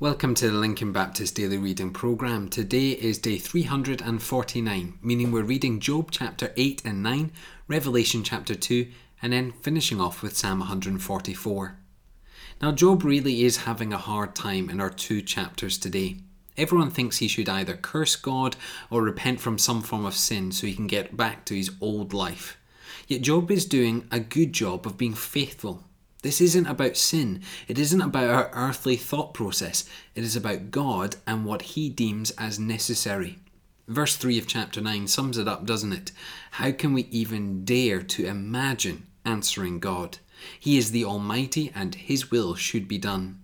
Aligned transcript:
Welcome 0.00 0.36
to 0.36 0.48
the 0.48 0.56
Lincoln 0.56 0.92
Baptist 0.92 1.34
Daily 1.34 1.58
Reading 1.58 1.90
Programme. 1.92 2.48
Today 2.48 2.90
is 2.90 3.18
day 3.18 3.36
349, 3.36 4.96
meaning 5.02 5.32
we're 5.32 5.42
reading 5.42 5.80
Job 5.80 6.12
chapter 6.12 6.52
8 6.56 6.82
and 6.84 7.02
9, 7.02 7.32
Revelation 7.66 8.22
chapter 8.22 8.54
2, 8.54 8.86
and 9.20 9.32
then 9.32 9.50
finishing 9.50 10.00
off 10.00 10.22
with 10.22 10.36
Psalm 10.36 10.60
144. 10.60 11.78
Now, 12.62 12.70
Job 12.70 13.02
really 13.02 13.42
is 13.42 13.64
having 13.64 13.92
a 13.92 13.98
hard 13.98 14.36
time 14.36 14.70
in 14.70 14.80
our 14.80 14.88
two 14.88 15.20
chapters 15.20 15.76
today. 15.76 16.18
Everyone 16.56 16.92
thinks 16.92 17.16
he 17.16 17.26
should 17.26 17.48
either 17.48 17.74
curse 17.74 18.14
God 18.14 18.54
or 18.90 19.02
repent 19.02 19.40
from 19.40 19.58
some 19.58 19.82
form 19.82 20.04
of 20.06 20.14
sin 20.14 20.52
so 20.52 20.68
he 20.68 20.76
can 20.76 20.86
get 20.86 21.16
back 21.16 21.44
to 21.46 21.56
his 21.56 21.72
old 21.80 22.14
life. 22.14 22.56
Yet 23.08 23.22
Job 23.22 23.50
is 23.50 23.64
doing 23.64 24.06
a 24.12 24.20
good 24.20 24.52
job 24.52 24.86
of 24.86 24.96
being 24.96 25.14
faithful 25.14 25.87
this 26.22 26.40
isn't 26.40 26.66
about 26.66 26.96
sin. 26.96 27.42
It 27.68 27.78
isn't 27.78 28.00
about 28.00 28.28
our 28.28 28.50
earthly 28.52 28.96
thought 28.96 29.34
process. 29.34 29.88
It 30.16 30.24
is 30.24 30.34
about 30.34 30.72
God 30.72 31.14
and 31.28 31.44
what 31.44 31.62
He 31.62 31.88
deems 31.88 32.32
as 32.32 32.58
necessary. 32.58 33.38
Verse 33.86 34.16
3 34.16 34.36
of 34.38 34.48
chapter 34.48 34.80
9 34.80 35.06
sums 35.06 35.38
it 35.38 35.46
up, 35.46 35.64
doesn't 35.64 35.92
it? 35.92 36.10
How 36.52 36.72
can 36.72 36.92
we 36.92 37.02
even 37.10 37.64
dare 37.64 38.02
to 38.02 38.26
imagine 38.26 39.06
answering 39.24 39.78
God? 39.78 40.18
He 40.58 40.76
is 40.76 40.90
the 40.90 41.04
Almighty 41.04 41.70
and 41.72 41.94
His 41.94 42.32
will 42.32 42.56
should 42.56 42.88
be 42.88 42.98
done. 42.98 43.38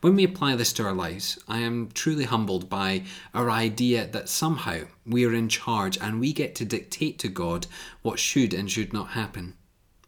When 0.00 0.14
we 0.14 0.24
apply 0.24 0.54
this 0.54 0.72
to 0.74 0.84
our 0.84 0.94
lives, 0.94 1.38
I 1.48 1.58
am 1.58 1.90
truly 1.92 2.24
humbled 2.24 2.70
by 2.70 3.02
our 3.34 3.50
idea 3.50 4.06
that 4.06 4.28
somehow 4.28 4.82
we 5.04 5.24
are 5.24 5.34
in 5.34 5.48
charge 5.48 5.98
and 5.98 6.20
we 6.20 6.32
get 6.32 6.54
to 6.56 6.64
dictate 6.64 7.18
to 7.18 7.28
God 7.28 7.66
what 8.02 8.20
should 8.20 8.54
and 8.54 8.70
should 8.70 8.92
not 8.92 9.10
happen. 9.10 9.54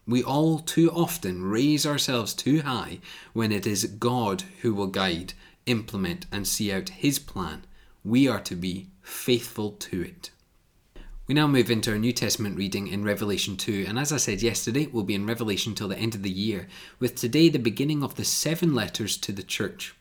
We 0.09 0.25
all 0.25 0.61
too 0.61 0.91
often 0.91 1.43
raise 1.43 1.85
ourselves 1.85 2.33
too 2.33 2.63
high 2.63 3.01
when 3.35 3.53
it 3.53 3.67
is 3.67 3.85
God 3.85 4.43
who 4.63 4.73
will 4.73 4.87
guide, 4.87 5.35
implement, 5.67 6.25
and 6.33 6.49
see 6.49 6.73
out 6.73 6.89
His 6.89 7.19
plan. 7.19 7.67
We 8.03 8.27
are 8.27 8.41
to 8.41 8.57
be 8.57 8.89
faithful 9.03 9.73
to 9.73 10.01
it. 10.01 10.31
We 11.27 11.35
now 11.35 11.47
move 11.47 11.71
into 11.71 11.93
our 11.93 11.99
New 11.99 12.15
Testament 12.15 12.57
reading 12.57 12.89
in 12.89 13.05
Revelation 13.05 13.59
2, 13.59 13.85
and 13.87 13.99
as 13.99 14.11
I 14.11 14.17
said 14.17 14.41
yesterday, 14.41 14.87
we'll 14.87 15.05
be 15.05 15.15
in 15.15 15.27
Revelation 15.27 15.75
till 15.75 15.89
the 15.89 15.99
end 15.99 16.15
of 16.15 16.23
the 16.23 16.31
year, 16.31 16.69
with 16.99 17.15
today 17.15 17.51
the 17.51 17.59
beginning 17.59 18.03
of 18.03 18.15
the 18.15 18.25
seven 18.25 18.75
letters 18.75 19.19
to 19.19 19.31
the 19.31 19.43
church. 19.43 19.95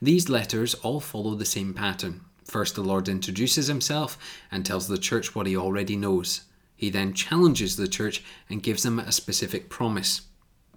These 0.00 0.28
letters 0.28 0.74
all 0.74 0.98
follow 0.98 1.36
the 1.36 1.44
same 1.44 1.72
pattern. 1.72 2.22
First, 2.44 2.74
the 2.74 2.82
Lord 2.82 3.08
introduces 3.08 3.68
himself 3.68 4.18
and 4.50 4.66
tells 4.66 4.88
the 4.88 4.98
church 4.98 5.36
what 5.36 5.46
he 5.46 5.56
already 5.56 5.94
knows. 5.94 6.40
He 6.82 6.90
then 6.90 7.14
challenges 7.14 7.76
the 7.76 7.86
church 7.86 8.24
and 8.50 8.60
gives 8.60 8.82
them 8.82 8.98
a 8.98 9.12
specific 9.12 9.68
promise. 9.68 10.22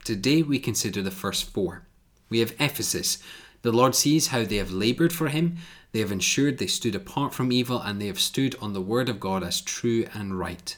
Today 0.04 0.44
we 0.44 0.60
consider 0.60 1.02
the 1.02 1.10
first 1.10 1.46
four. 1.46 1.88
We 2.30 2.42
have 2.42 2.54
Ephesus. 2.60 3.18
The 3.64 3.72
Lord 3.72 3.96
sees 3.96 4.28
how 4.28 4.44
they 4.44 4.58
have 4.58 4.72
laboured 4.72 5.12
for 5.12 5.30
Him, 5.30 5.58
they 5.94 6.02
have 6.02 6.12
ensured 6.12 6.60
they 6.60 6.68
stood 6.68 6.94
apart 6.94 7.34
from 7.34 7.52
evil, 7.52 7.82
and 7.82 8.00
they 8.00 8.06
have 8.06 8.20
stood 8.20 8.56
on 8.62 8.74
the 8.74 8.84
Word 8.84 9.10
of 9.10 9.20
God 9.20 9.44
as 9.44 9.62
true 9.62 10.06
and 10.14 10.38
right. 10.38 10.78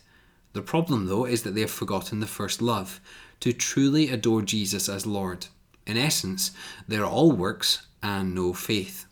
The 0.53 0.61
problem, 0.61 1.07
though, 1.07 1.25
is 1.25 1.43
that 1.43 1.55
they 1.55 1.61
have 1.61 1.71
forgotten 1.71 2.21
the 2.21 2.25
first 2.25 2.61
love 2.61 3.01
to 3.41 3.51
truly 3.51 4.07
adore 4.07 4.43
Jesus 4.43 4.87
as 4.87 5.05
Lord. 5.05 5.47
In 5.85 5.97
essence, 5.97 6.51
they 6.87 6.95
are 6.95 7.05
all 7.05 7.33
works 7.33 7.85
and 8.01 8.33
no 8.33 8.53
faith. 8.53 9.05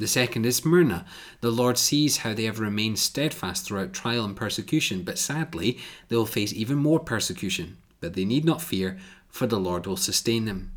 The 0.00 0.08
second 0.08 0.46
is 0.46 0.56
Smyrna. 0.56 1.04
The 1.42 1.50
Lord 1.50 1.76
sees 1.76 2.16
how 2.18 2.32
they 2.32 2.44
have 2.44 2.58
remained 2.58 2.98
steadfast 2.98 3.66
throughout 3.66 3.92
trial 3.92 4.24
and 4.24 4.34
persecution, 4.34 5.02
but 5.02 5.18
sadly, 5.18 5.78
they 6.08 6.16
will 6.16 6.24
face 6.24 6.54
even 6.54 6.78
more 6.78 7.00
persecution. 7.00 7.76
But 8.00 8.14
they 8.14 8.24
need 8.24 8.46
not 8.46 8.62
fear, 8.62 8.98
for 9.28 9.46
the 9.46 9.60
Lord 9.60 9.86
will 9.86 9.98
sustain 9.98 10.46
them. 10.46 10.72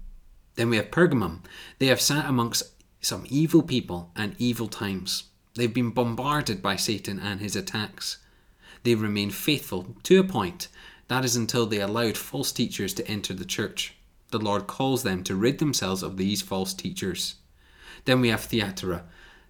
Then 0.56 0.70
we 0.70 0.76
have 0.76 0.92
Pergamum. 0.92 1.40
They 1.80 1.86
have 1.86 2.02
sat 2.02 2.26
amongst 2.26 2.64
some 3.00 3.26
evil 3.30 3.64
people 3.64 4.12
and 4.14 4.36
evil 4.40 4.68
times. 4.68 5.24
They've 5.56 5.74
been 5.74 5.92
bombarded 5.92 6.62
by 6.62 6.76
Satan 6.76 7.18
and 7.18 7.40
his 7.40 7.56
attacks. 7.56 8.18
They 8.84 8.94
remain 8.94 9.32
faithful 9.32 9.96
to 10.04 10.20
a 10.20 10.26
point. 10.26 10.68
That 11.08 11.24
is 11.24 11.38
until 11.38 11.66
they 11.66 11.80
allowed 11.80 12.18
false 12.18 12.52
teachers 12.52 12.94
to 12.96 13.08
enter 13.08 13.34
the 13.34 13.46
church. 13.46 13.96
The 14.32 14.40
Lord 14.40 14.68
calls 14.68 15.04
them 15.04 15.24
to 15.24 15.36
rid 15.38 15.60
themselves 15.60 16.04
of 16.04 16.18
these 16.18 16.42
false 16.42 16.74
teachers. 16.74 17.36
Then 18.06 18.22
we 18.22 18.30
have 18.30 18.42
Thyatira. 18.42 19.04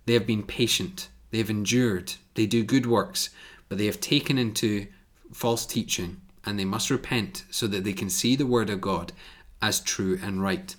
They 0.05 0.13
have 0.13 0.27
been 0.27 0.43
patient, 0.43 1.09
they 1.31 1.37
have 1.37 1.49
endured, 1.49 2.13
they 2.35 2.45
do 2.45 2.63
good 2.63 2.85
works, 2.85 3.29
but 3.69 3.77
they 3.77 3.85
have 3.85 3.99
taken 3.99 4.37
into 4.37 4.87
false 5.31 5.65
teaching, 5.65 6.21
and 6.45 6.59
they 6.59 6.65
must 6.65 6.89
repent 6.89 7.45
so 7.49 7.67
that 7.67 7.83
they 7.83 7.93
can 7.93 8.09
see 8.09 8.35
the 8.35 8.45
Word 8.45 8.69
of 8.69 8.81
God 8.81 9.13
as 9.61 9.79
true 9.79 10.19
and 10.21 10.43
right. 10.43 10.75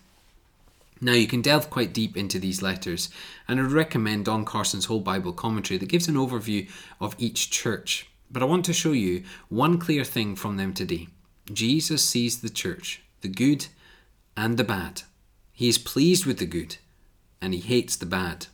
Now, 1.01 1.13
you 1.13 1.27
can 1.27 1.43
delve 1.43 1.71
quite 1.71 1.93
deep 1.93 2.17
into 2.17 2.39
these 2.39 2.63
letters, 2.63 3.11
and 3.49 3.59
I 3.59 3.63
would 3.63 3.73
recommend 3.73 4.27
Don 4.27 4.45
Carson's 4.45 4.87
whole 4.87 5.01
Bible 5.01 5.33
commentary 5.33 5.79
that 5.79 5.89
gives 5.89 6.09
an 6.09 6.15
overview 6.15 6.71
of 7.01 7.17
each 7.19 7.51
church. 7.51 8.09
But 8.31 8.43
I 8.43 8.47
want 8.47 8.65
to 8.67 8.73
show 8.73 8.93
you 8.93 9.25
one 9.49 9.79
clear 9.79 10.05
thing 10.05 10.37
from 10.37 10.57
them 10.57 10.73
today 10.73 11.09
Jesus 11.53 12.03
sees 12.03 12.41
the 12.41 12.49
church, 12.49 13.03
the 13.21 13.29
good 13.29 13.67
and 14.37 14.57
the 14.57 14.65
bad. 14.65 15.03
He 15.53 15.69
is 15.69 15.79
pleased 15.79 16.25
with 16.25 16.39
the 16.39 16.47
good, 16.47 16.79
and 17.45 17.53
he 17.53 17.61
hates 17.61 17.95
the 17.95 18.07
bad. 18.07 18.47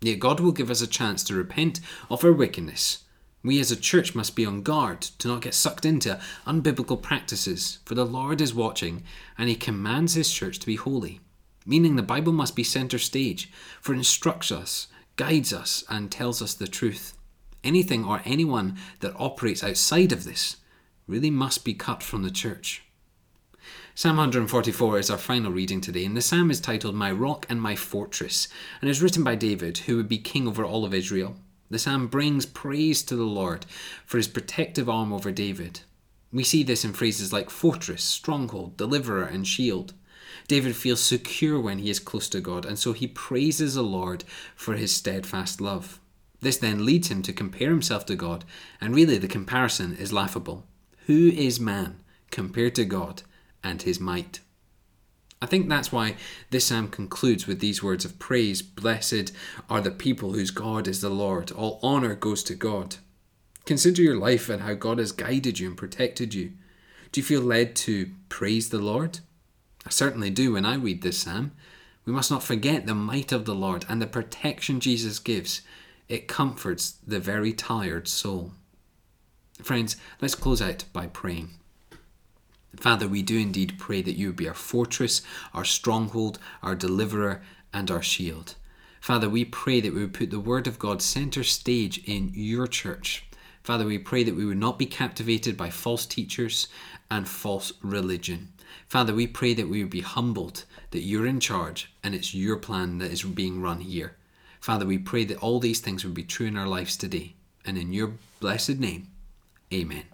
Yet 0.00 0.18
God 0.18 0.40
will 0.40 0.52
give 0.52 0.70
us 0.70 0.80
a 0.80 0.86
chance 0.86 1.22
to 1.24 1.34
repent 1.34 1.78
of 2.08 2.24
our 2.24 2.32
wickedness. 2.32 3.04
We 3.42 3.60
as 3.60 3.70
a 3.70 3.76
church 3.76 4.14
must 4.14 4.34
be 4.34 4.46
on 4.46 4.62
guard 4.62 5.02
to 5.02 5.28
not 5.28 5.42
get 5.42 5.54
sucked 5.54 5.84
into 5.84 6.18
unbiblical 6.46 7.00
practices, 7.00 7.80
for 7.84 7.94
the 7.94 8.06
Lord 8.06 8.40
is 8.40 8.54
watching 8.54 9.02
and 9.36 9.50
He 9.50 9.54
commands 9.56 10.14
His 10.14 10.32
church 10.32 10.58
to 10.60 10.66
be 10.66 10.76
holy. 10.76 11.20
Meaning 11.66 11.96
the 11.96 12.02
Bible 12.02 12.32
must 12.32 12.56
be 12.56 12.64
center 12.64 12.98
stage, 12.98 13.52
for 13.82 13.92
it 13.92 13.98
instructs 13.98 14.50
us, 14.50 14.88
guides 15.16 15.52
us, 15.52 15.84
and 15.90 16.10
tells 16.10 16.40
us 16.40 16.54
the 16.54 16.66
truth. 16.66 17.12
Anything 17.62 18.06
or 18.06 18.22
anyone 18.24 18.78
that 19.00 19.14
operates 19.16 19.62
outside 19.62 20.12
of 20.12 20.24
this 20.24 20.56
really 21.06 21.30
must 21.30 21.62
be 21.62 21.74
cut 21.74 22.02
from 22.02 22.22
the 22.22 22.30
church. 22.30 22.84
Psalm 24.00 24.16
144 24.16 24.98
is 24.98 25.10
our 25.10 25.18
final 25.18 25.52
reading 25.52 25.78
today, 25.78 26.06
and 26.06 26.16
the 26.16 26.22
psalm 26.22 26.50
is 26.50 26.58
titled 26.58 26.94
My 26.94 27.12
Rock 27.12 27.44
and 27.50 27.60
My 27.60 27.76
Fortress, 27.76 28.48
and 28.80 28.88
is 28.88 29.02
written 29.02 29.22
by 29.22 29.34
David, 29.34 29.76
who 29.76 29.98
would 29.98 30.08
be 30.08 30.16
king 30.16 30.48
over 30.48 30.64
all 30.64 30.86
of 30.86 30.94
Israel. 30.94 31.36
The 31.68 31.78
psalm 31.78 32.06
brings 32.06 32.46
praise 32.46 33.02
to 33.02 33.14
the 33.14 33.24
Lord 33.24 33.66
for 34.06 34.16
his 34.16 34.26
protective 34.26 34.88
arm 34.88 35.12
over 35.12 35.30
David. 35.30 35.80
We 36.32 36.44
see 36.44 36.62
this 36.62 36.82
in 36.82 36.94
phrases 36.94 37.30
like 37.30 37.50
fortress, 37.50 38.02
stronghold, 38.02 38.78
deliverer, 38.78 39.24
and 39.24 39.46
shield. 39.46 39.92
David 40.48 40.76
feels 40.76 41.02
secure 41.02 41.60
when 41.60 41.80
he 41.80 41.90
is 41.90 42.00
close 42.00 42.30
to 42.30 42.40
God, 42.40 42.64
and 42.64 42.78
so 42.78 42.94
he 42.94 43.06
praises 43.06 43.74
the 43.74 43.82
Lord 43.82 44.24
for 44.56 44.76
his 44.76 44.96
steadfast 44.96 45.60
love. 45.60 46.00
This 46.40 46.56
then 46.56 46.86
leads 46.86 47.08
him 47.08 47.20
to 47.20 47.34
compare 47.34 47.68
himself 47.68 48.06
to 48.06 48.16
God, 48.16 48.46
and 48.80 48.94
really 48.94 49.18
the 49.18 49.28
comparison 49.28 49.94
is 49.94 50.10
laughable. 50.10 50.64
Who 51.04 51.28
is 51.28 51.60
man 51.60 52.00
compared 52.30 52.74
to 52.76 52.86
God? 52.86 53.24
And 53.62 53.82
his 53.82 54.00
might. 54.00 54.40
I 55.42 55.46
think 55.46 55.68
that's 55.68 55.90
why 55.90 56.16
this 56.50 56.66
psalm 56.66 56.88
concludes 56.88 57.46
with 57.46 57.60
these 57.60 57.82
words 57.82 58.04
of 58.04 58.18
praise 58.18 58.60
Blessed 58.60 59.32
are 59.70 59.80
the 59.80 59.90
people 59.90 60.32
whose 60.32 60.50
God 60.50 60.86
is 60.86 61.00
the 61.00 61.08
Lord. 61.08 61.50
All 61.52 61.80
honour 61.82 62.14
goes 62.14 62.42
to 62.44 62.54
God. 62.54 62.96
Consider 63.64 64.02
your 64.02 64.16
life 64.16 64.48
and 64.50 64.62
how 64.62 64.74
God 64.74 64.98
has 64.98 65.12
guided 65.12 65.58
you 65.58 65.68
and 65.68 65.76
protected 65.76 66.34
you. 66.34 66.52
Do 67.12 67.20
you 67.20 67.24
feel 67.24 67.40
led 67.40 67.74
to 67.76 68.10
praise 68.28 68.68
the 68.68 68.78
Lord? 68.78 69.20
I 69.86 69.90
certainly 69.90 70.30
do 70.30 70.52
when 70.52 70.66
I 70.66 70.74
read 70.74 71.02
this 71.02 71.18
psalm. 71.18 71.52
We 72.04 72.12
must 72.12 72.30
not 72.30 72.42
forget 72.42 72.86
the 72.86 72.94
might 72.94 73.32
of 73.32 73.44
the 73.44 73.54
Lord 73.54 73.86
and 73.88 74.00
the 74.00 74.06
protection 74.06 74.80
Jesus 74.80 75.18
gives. 75.18 75.62
It 76.08 76.28
comforts 76.28 76.98
the 77.06 77.20
very 77.20 77.52
tired 77.52 78.08
soul. 78.08 78.52
Friends, 79.62 79.96
let's 80.20 80.34
close 80.34 80.60
out 80.60 80.84
by 80.92 81.06
praying. 81.06 81.50
Father, 82.76 83.08
we 83.08 83.22
do 83.22 83.38
indeed 83.38 83.78
pray 83.78 84.00
that 84.02 84.16
you 84.16 84.28
would 84.28 84.36
be 84.36 84.48
our 84.48 84.54
fortress, 84.54 85.22
our 85.52 85.64
stronghold, 85.64 86.38
our 86.62 86.74
deliverer, 86.74 87.42
and 87.72 87.90
our 87.90 88.02
shield. 88.02 88.54
Father, 89.00 89.28
we 89.28 89.44
pray 89.44 89.80
that 89.80 89.94
we 89.94 90.00
would 90.00 90.14
put 90.14 90.30
the 90.30 90.40
Word 90.40 90.66
of 90.66 90.78
God 90.78 91.02
center 91.02 91.42
stage 91.42 91.98
in 92.06 92.30
your 92.34 92.66
church. 92.66 93.24
Father, 93.62 93.86
we 93.86 93.98
pray 93.98 94.22
that 94.24 94.36
we 94.36 94.44
would 94.44 94.58
not 94.58 94.78
be 94.78 94.86
captivated 94.86 95.56
by 95.56 95.70
false 95.70 96.06
teachers 96.06 96.68
and 97.10 97.28
false 97.28 97.72
religion. 97.82 98.48
Father, 98.86 99.14
we 99.14 99.26
pray 99.26 99.54
that 99.54 99.68
we 99.68 99.82
would 99.82 99.90
be 99.90 100.00
humbled, 100.00 100.64
that 100.90 101.02
you're 101.02 101.26
in 101.26 101.40
charge 101.40 101.92
and 102.02 102.14
it's 102.14 102.34
your 102.34 102.56
plan 102.56 102.98
that 102.98 103.10
is 103.10 103.22
being 103.22 103.60
run 103.60 103.80
here. 103.80 104.16
Father, 104.60 104.86
we 104.86 104.98
pray 104.98 105.24
that 105.24 105.38
all 105.38 105.60
these 105.60 105.80
things 105.80 106.04
would 106.04 106.14
be 106.14 106.24
true 106.24 106.46
in 106.46 106.56
our 106.56 106.66
lives 106.66 106.96
today. 106.96 107.34
And 107.64 107.78
in 107.78 107.92
your 107.92 108.12
blessed 108.40 108.78
name, 108.78 109.08
amen. 109.72 110.04